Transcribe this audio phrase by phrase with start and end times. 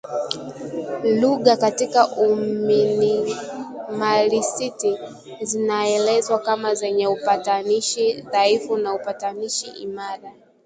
[1.03, 4.97] Lugha katika uminimalisti
[5.41, 10.31] zinaelezwa kama zenye upatanishi dhaifu au upatanishi imara